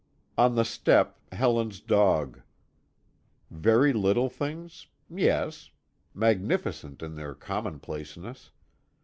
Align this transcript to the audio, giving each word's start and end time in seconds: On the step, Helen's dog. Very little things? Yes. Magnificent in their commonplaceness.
On 0.35 0.55
the 0.55 0.65
step, 0.65 1.19
Helen's 1.31 1.79
dog. 1.79 2.41
Very 3.51 3.93
little 3.93 4.29
things? 4.29 4.87
Yes. 5.11 5.69
Magnificent 6.15 7.03
in 7.03 7.13
their 7.13 7.35
commonplaceness. 7.35 8.49